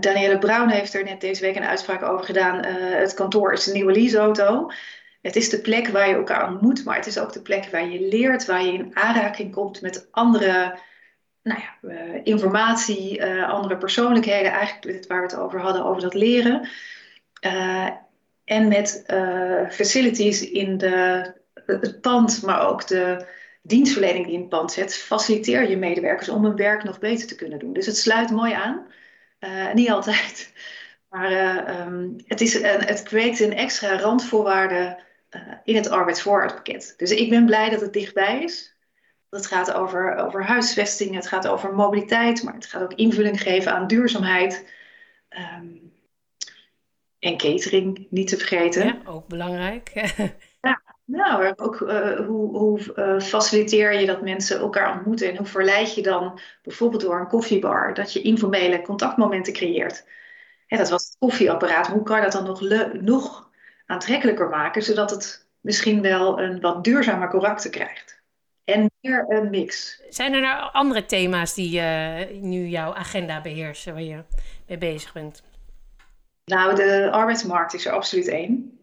Danielle 0.00 0.38
Brown 0.38 0.68
heeft 0.68 0.94
er 0.94 1.04
net 1.04 1.20
deze 1.20 1.40
week 1.40 1.56
een 1.56 1.64
uitspraak 1.64 2.02
over 2.02 2.24
gedaan. 2.24 2.66
Uh, 2.66 2.72
het 2.78 3.14
kantoor 3.14 3.52
is 3.52 3.66
een 3.66 3.72
nieuwe 3.72 3.92
leaseauto. 3.92 4.70
Het 5.22 5.36
is 5.36 5.48
de 5.48 5.60
plek 5.60 5.88
waar 5.88 6.08
je 6.08 6.14
elkaar 6.14 6.48
ontmoet, 6.48 6.84
maar 6.84 6.96
het 6.96 7.06
is 7.06 7.18
ook 7.18 7.32
de 7.32 7.42
plek 7.42 7.68
waar 7.70 7.88
je 7.88 8.08
leert, 8.08 8.46
waar 8.46 8.64
je 8.64 8.72
in 8.72 8.96
aanraking 8.96 9.52
komt 9.52 9.80
met 9.80 10.08
andere 10.10 10.78
nou 11.42 11.60
ja, 11.60 11.90
informatie, 12.22 13.24
andere 13.44 13.76
persoonlijkheden, 13.76 14.52
eigenlijk 14.52 15.04
waar 15.08 15.20
we 15.20 15.26
het 15.26 15.36
over 15.36 15.60
hadden, 15.60 15.84
over 15.84 16.02
dat 16.02 16.14
leren. 16.14 16.68
En 18.44 18.68
met 18.68 19.04
facilities 19.70 20.50
in 20.50 20.78
de, 20.78 21.32
het 21.66 22.00
pand, 22.00 22.42
maar 22.42 22.68
ook 22.68 22.86
de 22.86 23.26
dienstverlening 23.66 24.24
die 24.24 24.34
in 24.34 24.40
het 24.40 24.48
pand 24.48 24.72
zet, 24.72 24.96
faciliteer 24.96 25.68
je 25.68 25.76
medewerkers 25.76 26.28
om 26.28 26.44
hun 26.44 26.56
werk 26.56 26.84
nog 26.84 26.98
beter 26.98 27.26
te 27.26 27.34
kunnen 27.34 27.58
doen. 27.58 27.72
Dus 27.72 27.86
het 27.86 27.96
sluit 27.96 28.30
mooi 28.30 28.52
aan. 28.52 28.86
niet 29.74 29.90
altijd. 29.90 30.52
Maar 31.08 31.80
um, 31.80 32.16
het, 32.26 32.40
is, 32.40 32.62
het 32.62 33.02
kweekt 33.02 33.40
een 33.40 33.52
extra 33.52 33.98
randvoorwaarde 33.98 34.98
uh, 35.30 35.42
in 35.64 35.76
het 35.76 35.88
arbeidsvooruitpakket. 35.88 36.94
Dus 36.96 37.10
ik 37.10 37.30
ben 37.30 37.46
blij 37.46 37.70
dat 37.70 37.80
het 37.80 37.92
dichtbij 37.92 38.42
is. 38.42 38.76
Het 39.30 39.46
gaat 39.46 39.72
over, 39.72 40.16
over 40.16 40.44
huisvesting, 40.44 41.14
het 41.14 41.26
gaat 41.26 41.46
over 41.46 41.74
mobiliteit, 41.74 42.42
maar 42.42 42.54
het 42.54 42.66
gaat 42.66 42.82
ook 42.82 42.94
invulling 42.94 43.40
geven 43.40 43.72
aan 43.72 43.86
duurzaamheid. 43.86 44.72
Um, 45.28 45.92
en 47.18 47.36
catering, 47.36 48.06
niet 48.10 48.28
te 48.28 48.36
vergeten. 48.36 49.06
Ook 49.06 49.26
belangrijk. 49.28 49.92
nou, 51.04 51.52
ook 51.56 51.80
uh, 51.80 52.26
hoe, 52.26 52.58
hoe 52.58 52.80
uh, 52.96 53.20
faciliteer 53.20 54.00
je 54.00 54.06
dat 54.06 54.22
mensen 54.22 54.58
elkaar 54.58 54.92
ontmoeten 54.92 55.30
en 55.30 55.36
hoe 55.36 55.46
verleid 55.46 55.94
je 55.94 56.02
dan 56.02 56.40
bijvoorbeeld 56.62 57.02
door 57.02 57.20
een 57.20 57.26
koffiebar 57.26 57.94
dat 57.94 58.12
je 58.12 58.22
informele 58.22 58.82
contactmomenten 58.82 59.52
creëert. 59.52 60.04
Dat 60.68 60.90
was 60.90 61.04
het 61.04 61.16
koffieapparaat. 61.18 61.86
Hoe 61.86 62.02
kan 62.02 62.20
dat 62.20 62.32
dan 62.32 62.44
nog, 62.44 62.60
nog 62.92 63.50
aantrekkelijker 63.86 64.48
maken, 64.48 64.82
zodat 64.82 65.10
het 65.10 65.48
misschien 65.60 66.02
wel 66.02 66.40
een 66.40 66.60
wat 66.60 66.84
duurzamer 66.84 67.28
karakter 67.28 67.70
krijgt. 67.70 68.22
En 68.64 68.90
meer 69.00 69.24
een 69.28 69.50
mix. 69.50 70.02
Zijn 70.08 70.32
er 70.32 70.40
nou 70.40 70.72
andere 70.72 71.06
thema's 71.06 71.54
die 71.54 71.80
uh, 71.80 72.40
nu 72.40 72.66
jouw 72.66 72.94
agenda 72.94 73.40
beheersen, 73.40 73.92
waar 73.92 74.02
je 74.02 74.22
mee 74.66 74.78
bezig 74.78 75.12
bent? 75.12 75.42
Nou, 76.44 76.74
de 76.74 77.10
arbeidsmarkt 77.10 77.74
is 77.74 77.86
er 77.86 77.92
absoluut 77.92 78.28
één. 78.28 78.78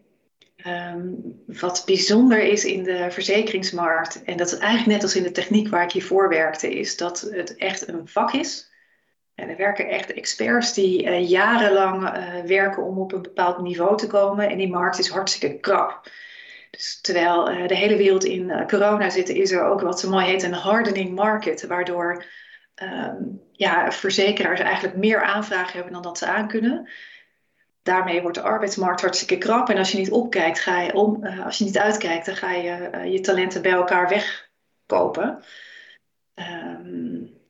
Um, 0.66 1.42
wat 1.46 1.82
bijzonder 1.86 2.42
is 2.42 2.64
in 2.64 2.82
de 2.82 3.06
verzekeringsmarkt, 3.10 4.24
en 4.24 4.36
dat 4.36 4.46
is 4.46 4.58
eigenlijk 4.58 4.90
net 4.90 5.02
als 5.02 5.16
in 5.16 5.22
de 5.22 5.30
techniek 5.30 5.68
waar 5.68 5.82
ik 5.82 5.92
hiervoor 5.92 6.28
werkte, 6.28 6.78
is 6.78 6.96
dat 6.96 7.20
het 7.20 7.56
echt 7.56 7.88
een 7.88 8.08
vak 8.08 8.32
is. 8.32 8.70
En 9.34 9.48
er 9.48 9.56
werken 9.56 9.88
echt 9.88 10.12
experts 10.12 10.74
die 10.74 11.04
uh, 11.04 11.28
jarenlang 11.28 12.02
uh, 12.02 12.40
werken 12.40 12.82
om 12.82 12.98
op 12.98 13.12
een 13.12 13.22
bepaald 13.22 13.60
niveau 13.60 13.96
te 13.96 14.06
komen. 14.06 14.48
En 14.48 14.58
die 14.58 14.70
markt 14.70 14.98
is 14.98 15.08
hartstikke 15.08 15.58
krap. 15.58 16.10
Dus 16.70 17.00
terwijl 17.00 17.50
uh, 17.50 17.66
de 17.66 17.76
hele 17.76 17.96
wereld 17.96 18.24
in 18.24 18.66
corona 18.66 19.10
zit, 19.10 19.28
is 19.28 19.50
er 19.50 19.64
ook 19.64 19.80
wat 19.80 20.00
zo 20.00 20.10
mooi 20.10 20.26
heet 20.26 20.42
een 20.42 20.52
hardening 20.52 21.14
market. 21.14 21.66
Waardoor 21.66 22.24
um, 22.82 23.40
ja, 23.52 23.92
verzekeraars 23.92 24.60
eigenlijk 24.60 24.96
meer 24.96 25.22
aanvragen 25.22 25.74
hebben 25.74 25.92
dan 25.92 26.02
dat 26.02 26.18
ze 26.18 26.26
aankunnen 26.26 26.88
daarmee 27.82 28.22
wordt 28.22 28.36
de 28.36 28.42
arbeidsmarkt 28.42 29.00
hartstikke 29.00 29.38
krap. 29.38 29.68
En 29.68 29.78
als 29.78 29.92
je 29.92 29.98
niet 29.98 30.10
opkijkt, 30.10 30.60
ga 30.60 30.80
je 30.80 30.94
om, 30.94 31.24
uh, 31.24 31.44
als 31.44 31.58
je 31.58 31.64
niet 31.64 31.78
uitkijkt, 31.78 32.26
dan 32.26 32.36
ga 32.36 32.52
je 32.52 32.90
uh, 32.94 33.12
je 33.12 33.20
talenten 33.20 33.62
bij 33.62 33.72
elkaar 33.72 34.08
wegkopen. 34.08 35.42
Um, 36.34 37.40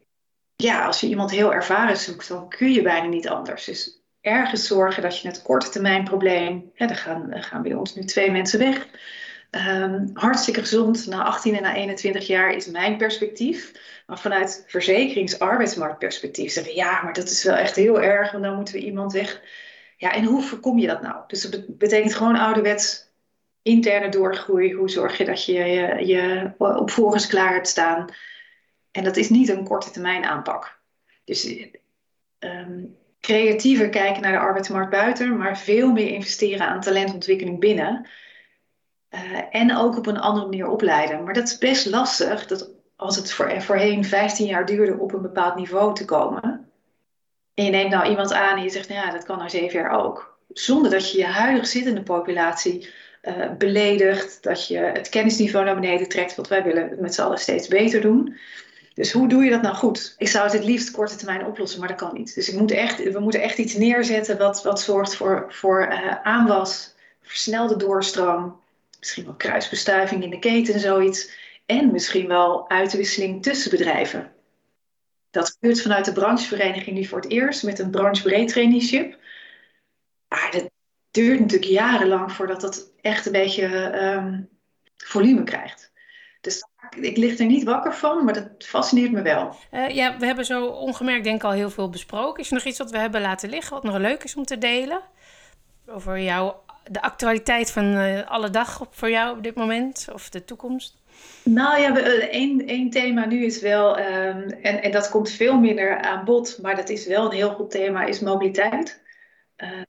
ja, 0.56 0.86
als 0.86 1.00
je 1.00 1.06
iemand 1.06 1.30
heel 1.30 1.54
ervaren 1.54 1.96
zoekt, 1.96 2.28
dan 2.28 2.48
kun 2.48 2.72
je 2.72 2.82
bijna 2.82 3.06
niet 3.06 3.28
anders. 3.28 3.64
Dus 3.64 4.02
ergens 4.20 4.66
zorgen 4.66 5.02
dat 5.02 5.18
je 5.18 5.28
het 5.28 5.42
korte 5.42 5.68
termijn 5.68 6.04
probleem, 6.04 6.70
hè, 6.74 6.88
gaan, 6.94 7.28
gaan 7.30 7.62
bij 7.62 7.74
ons 7.74 7.94
nu 7.94 8.04
twee 8.04 8.30
mensen 8.30 8.58
weg. 8.58 8.86
Um, 9.50 10.10
hartstikke 10.14 10.60
gezond, 10.60 11.06
na 11.06 11.24
18 11.24 11.56
en 11.56 11.62
na 11.62 11.74
21 11.74 12.26
jaar 12.26 12.52
is 12.52 12.66
mijn 12.66 12.96
perspectief. 12.96 13.72
Maar 14.06 14.18
vanuit 14.18 14.64
verzekeringsarbeidsmarktperspectief 14.66 16.52
zeggen 16.52 16.72
we 16.72 16.78
ja, 16.78 17.02
maar 17.02 17.12
dat 17.12 17.30
is 17.30 17.44
wel 17.44 17.54
echt 17.54 17.76
heel 17.76 18.00
erg, 18.00 18.32
want 18.32 18.44
dan 18.44 18.54
moeten 18.54 18.74
we 18.74 18.80
iemand 18.80 19.12
weg 19.12 19.40
ja, 20.02 20.12
en 20.12 20.24
hoe 20.24 20.42
voorkom 20.42 20.78
je 20.78 20.86
dat 20.86 21.02
nou? 21.02 21.16
Dus 21.26 21.42
dat 21.42 21.78
betekent 21.78 22.14
gewoon 22.14 22.36
ouderwets 22.36 23.10
interne 23.62 24.08
doorgroei. 24.08 24.72
Hoe 24.72 24.90
zorg 24.90 25.18
je 25.18 25.24
dat 25.24 25.44
je 25.44 25.52
je, 26.06 26.52
op 26.58 26.90
klaar 27.28 27.52
hebt 27.52 27.68
staan? 27.68 28.08
En 28.90 29.04
dat 29.04 29.16
is 29.16 29.30
niet 29.30 29.48
een 29.48 29.64
korte 29.64 29.90
termijn 29.90 30.24
aanpak. 30.24 30.78
Dus 31.24 31.66
um, 32.38 32.96
creatiever 33.20 33.88
kijken 33.88 34.22
naar 34.22 34.32
de 34.32 34.38
arbeidsmarkt 34.38 34.90
buiten, 34.90 35.36
maar 35.36 35.58
veel 35.58 35.92
meer 35.92 36.08
investeren 36.08 36.66
aan 36.66 36.80
talentontwikkeling 36.80 37.60
binnen. 37.60 38.06
Uh, 39.10 39.20
en 39.50 39.76
ook 39.76 39.96
op 39.96 40.06
een 40.06 40.20
andere 40.20 40.46
manier 40.46 40.68
opleiden. 40.68 41.24
Maar 41.24 41.34
dat 41.34 41.48
is 41.48 41.58
best 41.58 41.86
lastig 41.86 42.46
dat 42.46 42.70
als 42.96 43.16
het 43.16 43.32
voor, 43.32 43.62
voorheen 43.62 44.04
15 44.04 44.46
jaar 44.46 44.66
duurde 44.66 44.98
op 44.98 45.12
een 45.12 45.22
bepaald 45.22 45.54
niveau 45.54 45.94
te 45.94 46.04
komen 46.04 46.61
en 47.54 47.64
je 47.64 47.70
neemt 47.70 47.90
nou 47.90 48.08
iemand 48.08 48.32
aan 48.32 48.56
en 48.56 48.62
je 48.62 48.70
zegt, 48.70 48.88
nou 48.88 49.06
ja, 49.06 49.12
dat 49.12 49.24
kan 49.24 49.38
na 49.38 49.48
zeven 49.48 49.78
jaar 49.78 50.04
ook. 50.04 50.38
Zonder 50.52 50.90
dat 50.90 51.12
je 51.12 51.18
je 51.18 51.26
huidig 51.26 51.66
zittende 51.66 52.02
populatie 52.02 52.88
uh, 53.22 53.50
beledigt, 53.58 54.42
dat 54.42 54.66
je 54.66 54.78
het 54.78 55.08
kennisniveau 55.08 55.64
naar 55.64 55.74
beneden 55.74 56.08
trekt, 56.08 56.34
want 56.34 56.48
wij 56.48 56.62
willen 56.62 56.88
het 56.88 57.00
met 57.00 57.14
z'n 57.14 57.22
allen 57.22 57.38
steeds 57.38 57.68
beter 57.68 58.00
doen. 58.00 58.36
Dus 58.94 59.12
hoe 59.12 59.28
doe 59.28 59.44
je 59.44 59.50
dat 59.50 59.62
nou 59.62 59.74
goed? 59.74 60.14
Ik 60.18 60.28
zou 60.28 60.44
het 60.44 60.52
het 60.52 60.64
liefst 60.64 60.90
korte 60.90 61.16
termijn 61.16 61.46
oplossen, 61.46 61.80
maar 61.80 61.88
dat 61.88 61.96
kan 61.96 62.14
niet. 62.14 62.34
Dus 62.34 62.48
ik 62.48 62.58
moet 62.58 62.70
echt, 62.70 63.12
we 63.12 63.20
moeten 63.20 63.40
echt 63.40 63.58
iets 63.58 63.74
neerzetten 63.74 64.38
wat, 64.38 64.62
wat 64.62 64.80
zorgt 64.80 65.16
voor, 65.16 65.46
voor 65.48 65.88
uh, 65.90 66.14
aanwas, 66.22 66.94
versnelde 67.22 67.76
doorstroom, 67.76 68.60
misschien 68.98 69.24
wel 69.24 69.34
kruisbestuiving 69.34 70.22
in 70.24 70.30
de 70.30 70.38
keten, 70.38 70.80
zoiets. 70.80 71.40
En 71.66 71.92
misschien 71.92 72.28
wel 72.28 72.68
uitwisseling 72.68 73.42
tussen 73.42 73.70
bedrijven. 73.70 74.32
Dat 75.32 75.50
gebeurt 75.50 75.82
vanuit 75.82 76.04
de 76.04 76.12
branchevereniging 76.12 76.96
nu 76.96 77.04
voor 77.04 77.20
het 77.20 77.30
eerst 77.30 77.62
met 77.62 77.78
een 77.78 77.90
branchebreed 77.90 78.48
traineeship. 78.48 79.18
Maar 80.28 80.48
dat 80.50 80.70
duurt 81.10 81.40
natuurlijk 81.40 81.70
jarenlang 81.70 82.32
voordat 82.32 82.60
dat 82.60 82.92
echt 83.00 83.26
een 83.26 83.32
beetje 83.32 83.66
um, 84.02 84.48
volume 84.96 85.42
krijgt. 85.42 85.92
Dus 86.40 86.64
ik 87.00 87.16
lig 87.16 87.38
er 87.38 87.46
niet 87.46 87.64
wakker 87.64 87.94
van, 87.94 88.24
maar 88.24 88.34
dat 88.34 88.48
fascineert 88.58 89.12
me 89.12 89.22
wel. 89.22 89.56
Uh, 89.72 89.88
ja, 89.88 90.18
we 90.18 90.26
hebben 90.26 90.44
zo 90.44 90.66
ongemerkt 90.66 91.24
denk 91.24 91.36
ik 91.36 91.44
al 91.44 91.50
heel 91.50 91.70
veel 91.70 91.88
besproken. 91.88 92.42
Is 92.42 92.48
er 92.48 92.54
nog 92.54 92.64
iets 92.64 92.78
wat 92.78 92.90
we 92.90 92.98
hebben 92.98 93.20
laten 93.20 93.48
liggen, 93.48 93.74
wat 93.74 93.82
nog 93.82 93.96
leuk 93.96 94.24
is 94.24 94.36
om 94.36 94.44
te 94.44 94.58
delen? 94.58 95.00
Over 95.86 96.20
jou, 96.20 96.54
de 96.90 97.02
actualiteit 97.02 97.70
van 97.70 97.84
uh, 97.84 98.30
alle 98.30 98.50
dag 98.50 98.86
voor 98.90 99.10
jou 99.10 99.36
op 99.36 99.42
dit 99.42 99.54
moment 99.54 100.08
of 100.12 100.30
de 100.30 100.44
toekomst? 100.44 101.01
Nou 101.44 101.80
ja, 101.80 101.96
één, 102.28 102.66
één 102.66 102.90
thema 102.90 103.26
nu 103.26 103.44
is 103.44 103.60
wel, 103.60 103.98
um, 103.98 104.48
en, 104.48 104.82
en 104.82 104.90
dat 104.90 105.10
komt 105.10 105.30
veel 105.30 105.58
minder 105.58 105.98
aan 105.98 106.24
bod, 106.24 106.58
maar 106.62 106.76
dat 106.76 106.88
is 106.88 107.06
wel 107.06 107.24
een 107.24 107.36
heel 107.36 107.50
goed 107.50 107.70
thema, 107.70 108.04
is 108.04 108.20
mobiliteit. 108.20 109.02
Uh, 109.56 109.82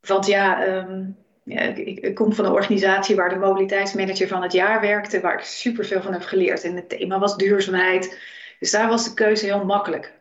want 0.00 0.26
ja, 0.26 0.66
um, 0.66 1.16
ja 1.44 1.60
ik, 1.60 1.98
ik, 1.98 2.14
kom 2.14 2.32
van 2.32 2.44
een 2.44 2.52
organisatie 2.52 3.16
waar 3.16 3.28
de 3.28 3.36
mobiliteitsmanager 3.36 4.28
van 4.28 4.42
het 4.42 4.52
jaar 4.52 4.80
werkte, 4.80 5.20
waar 5.20 5.34
ik 5.34 5.44
superveel 5.44 6.02
van 6.02 6.12
heb 6.12 6.22
geleerd. 6.22 6.64
En 6.64 6.76
het 6.76 6.88
thema 6.88 7.18
was 7.18 7.36
duurzaamheid. 7.36 8.18
Dus 8.58 8.70
daar 8.70 8.88
was 8.88 9.04
de 9.04 9.14
keuze 9.14 9.44
heel 9.44 9.64
makkelijk. 9.64 10.12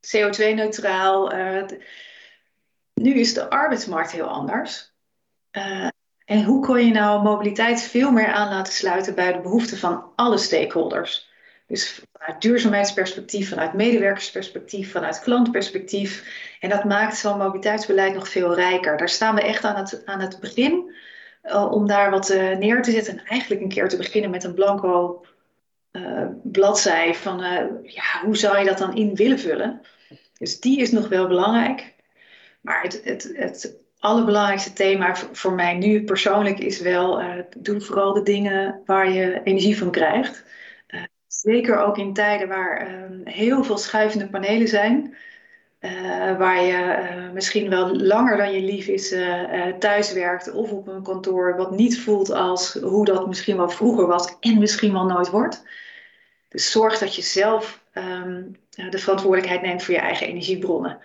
CO2-neutraal. 0.00 1.34
Uh, 1.34 1.64
nu 2.94 3.14
is 3.14 3.34
de 3.34 3.50
arbeidsmarkt 3.50 4.10
heel 4.10 4.28
anders. 4.28 4.92
En 6.24 6.44
hoe 6.44 6.64
kon 6.64 6.86
je 6.86 6.92
nou 6.92 7.22
mobiliteit 7.22 7.82
veel 7.82 8.10
meer 8.10 8.32
aan 8.32 8.48
laten 8.48 8.72
sluiten 8.72 9.14
bij 9.14 9.32
de 9.32 9.40
behoeften 9.40 9.78
van 9.78 10.04
alle 10.16 10.38
stakeholders? 10.38 11.30
Dus 11.66 12.02
vanuit 12.12 12.42
duurzaamheidsperspectief, 12.42 13.48
vanuit 13.48 13.72
medewerkersperspectief, 13.72 14.92
vanuit 14.92 15.20
klantperspectief. 15.20 16.24
En 16.60 16.68
dat 16.68 16.84
maakt 16.84 17.16
zo'n 17.16 17.38
mobiliteitsbeleid 17.38 18.14
nog 18.14 18.28
veel 18.28 18.54
rijker. 18.54 18.96
Daar 18.96 19.08
staan 19.08 19.34
we 19.34 19.42
echt 19.42 19.64
aan 19.64 19.76
het, 19.76 20.02
aan 20.04 20.20
het 20.20 20.40
begin 20.40 20.94
uh, 21.44 21.72
om 21.72 21.86
daar 21.86 22.10
wat 22.10 22.30
uh, 22.30 22.56
neer 22.56 22.82
te 22.82 22.90
zetten. 22.90 23.18
En 23.18 23.24
eigenlijk 23.24 23.60
een 23.60 23.68
keer 23.68 23.88
te 23.88 23.96
beginnen 23.96 24.30
met 24.30 24.44
een 24.44 24.54
blanco 24.54 25.24
uh, 25.92 26.26
bladzij 26.42 27.14
van 27.14 27.38
ja, 27.82 28.20
hoe 28.24 28.36
zou 28.36 28.58
je 28.58 28.64
dat 28.64 28.78
dan 28.78 28.96
in 28.96 29.14
willen 29.14 29.38
vullen? 29.38 29.80
Dus 30.38 30.60
die 30.60 30.80
is 30.80 30.90
nog 30.90 31.08
wel 31.08 31.26
belangrijk. 31.26 31.94
Maar 32.60 32.82
het, 32.82 33.00
het, 33.04 33.30
het 33.34 33.81
allerbelangrijkste 34.02 34.72
thema 34.72 35.16
voor 35.32 35.52
mij 35.52 35.74
nu 35.74 36.04
persoonlijk 36.04 36.58
is 36.58 36.80
wel: 36.80 37.20
uh, 37.20 37.34
doe 37.56 37.80
vooral 37.80 38.12
de 38.12 38.22
dingen 38.22 38.82
waar 38.86 39.10
je 39.10 39.40
energie 39.44 39.78
van 39.78 39.90
krijgt. 39.90 40.44
Uh, 40.88 41.02
zeker 41.26 41.78
ook 41.78 41.98
in 41.98 42.12
tijden 42.12 42.48
waar 42.48 42.90
uh, 42.90 43.34
heel 43.34 43.64
veel 43.64 43.78
schuivende 43.78 44.28
panelen 44.28 44.68
zijn. 44.68 45.16
waar 46.38 46.62
je 46.62 47.30
misschien 47.34 47.70
wel 47.70 47.96
langer 47.96 48.36
dan 48.36 48.52
je 48.52 48.60
lief 48.60 48.86
is 48.86 49.14
thuis 49.78 50.12
werkt 50.12 50.52
of 50.52 50.70
op 50.70 50.88
een 50.88 51.02
kantoor 51.02 51.56
wat 51.56 51.70
niet 51.70 52.00
voelt 52.00 52.30
als 52.30 52.74
hoe 52.74 53.04
dat 53.04 53.26
misschien 53.26 53.56
wel 53.56 53.68
vroeger 53.68 54.06
was 54.06 54.36
en 54.40 54.58
misschien 54.58 54.92
wel 54.92 55.06
nooit 55.06 55.30
wordt. 55.30 55.64
Dus 56.48 56.70
zorg 56.70 56.98
dat 56.98 57.14
je 57.16 57.22
zelf 57.22 57.84
um, 57.94 58.56
de 58.90 58.98
verantwoordelijkheid 58.98 59.62
neemt 59.62 59.82
voor 59.82 59.94
je 59.94 60.00
eigen 60.00 60.26
energiebronnen. 60.26 60.98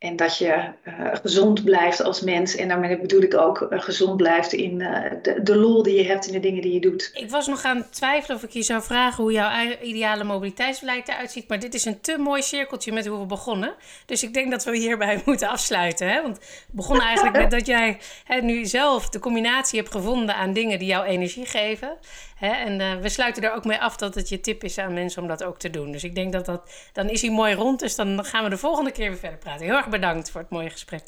En 0.00 0.16
dat 0.16 0.38
je 0.38 0.46
uh, 0.84 1.14
gezond 1.22 1.64
blijft 1.64 2.02
als 2.02 2.20
mens. 2.20 2.56
En 2.56 2.68
daarmee 2.68 3.00
bedoel 3.00 3.22
ik 3.22 3.36
ook 3.36 3.60
uh, 3.60 3.80
gezond 3.80 4.16
blijft 4.16 4.52
in 4.52 4.80
uh, 4.80 5.04
de, 5.22 5.42
de, 5.42 5.56
lol 5.56 5.82
die 5.82 5.96
je 5.96 6.04
hebt 6.04 6.26
in 6.26 6.32
de 6.32 6.40
dingen 6.40 6.62
die 6.62 6.72
je 6.72 6.80
doet. 6.80 7.10
Ik 7.14 7.30
was 7.30 7.46
nog 7.46 7.64
aan 7.64 7.76
het 7.76 7.92
twijfelen 7.92 8.36
of 8.36 8.42
ik 8.42 8.50
je 8.50 8.62
zou 8.62 8.82
vragen 8.82 9.22
hoe 9.22 9.32
jouw 9.32 9.70
ideale 9.82 10.24
mobiliteitsbeleid 10.24 11.08
eruit 11.08 11.30
ziet. 11.30 11.48
Maar 11.48 11.58
dit 11.58 11.74
is 11.74 11.84
een 11.84 12.00
te 12.00 12.18
mooi 12.18 12.42
cirkeltje 12.42 12.92
met 12.92 13.06
hoe 13.06 13.18
we 13.18 13.26
begonnen. 13.26 13.74
Dus 14.06 14.22
ik 14.22 14.34
denk 14.34 14.50
dat 14.50 14.64
we 14.64 14.76
hierbij 14.76 15.22
moeten 15.26 15.48
afsluiten. 15.48 16.08
Hè? 16.08 16.22
Want 16.22 16.38
we 16.38 16.44
begonnen 16.70 17.06
eigenlijk 17.06 17.36
met 17.36 17.50
dat 17.58 17.66
jij 17.66 17.98
hè, 18.24 18.40
nu 18.40 18.66
zelf 18.66 19.08
de 19.08 19.18
combinatie 19.18 19.78
hebt 19.78 19.92
gevonden 19.92 20.34
aan 20.34 20.52
dingen 20.52 20.78
die 20.78 20.88
jou 20.88 21.04
energie 21.06 21.46
geven. 21.46 21.96
Hè? 22.40 22.50
En 22.50 23.00
we 23.00 23.08
sluiten 23.08 23.42
er 23.42 23.52
ook 23.52 23.64
mee 23.64 23.80
af 23.80 23.96
dat 23.96 24.14
het 24.14 24.28
je 24.28 24.40
tip 24.40 24.64
is 24.64 24.78
aan 24.78 24.94
mensen 24.94 25.22
om 25.22 25.28
dat 25.28 25.44
ook 25.44 25.58
te 25.58 25.70
doen. 25.70 25.92
Dus 25.92 26.04
ik 26.04 26.14
denk 26.14 26.32
dat 26.32 26.46
dat, 26.46 26.90
dan 26.92 27.08
is 27.08 27.22
hij 27.22 27.30
mooi 27.30 27.54
rond. 27.54 27.80
Dus 27.80 27.94
dan 27.94 28.24
gaan 28.24 28.44
we 28.44 28.50
de 28.50 28.58
volgende 28.58 28.92
keer 28.92 29.08
weer 29.08 29.18
verder 29.18 29.38
praten. 29.38 29.66
Heel 29.66 29.76
erg 29.76 29.88
bedankt 29.88 30.30
voor 30.30 30.40
het 30.40 30.50
mooie 30.50 30.70
gesprek. 30.70 31.02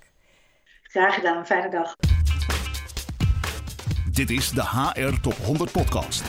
Graag 0.82 1.14
gedaan, 1.14 1.46
fijne 1.46 1.70
dag. 1.70 1.94
Dit 4.12 4.30
is 4.30 4.50
de 4.50 4.62
HR 4.62 5.20
Top 5.20 5.36
100 5.36 5.72
Podcast. 5.72 6.22